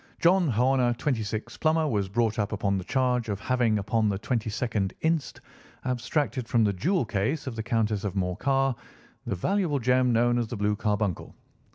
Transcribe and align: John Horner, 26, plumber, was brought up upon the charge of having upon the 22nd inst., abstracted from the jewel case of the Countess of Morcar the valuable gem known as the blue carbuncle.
John 0.19 0.47
Horner, 0.47 0.95
26, 0.95 1.57
plumber, 1.57 1.87
was 1.87 2.09
brought 2.09 2.39
up 2.39 2.51
upon 2.53 2.75
the 2.79 2.83
charge 2.83 3.29
of 3.29 3.39
having 3.39 3.77
upon 3.77 4.09
the 4.09 4.17
22nd 4.17 4.93
inst., 5.01 5.41
abstracted 5.85 6.47
from 6.47 6.63
the 6.63 6.73
jewel 6.73 7.05
case 7.05 7.45
of 7.45 7.55
the 7.55 7.61
Countess 7.61 8.03
of 8.03 8.15
Morcar 8.15 8.73
the 9.27 9.35
valuable 9.35 9.77
gem 9.77 10.11
known 10.11 10.39
as 10.39 10.47
the 10.47 10.57
blue 10.57 10.75
carbuncle. 10.75 11.35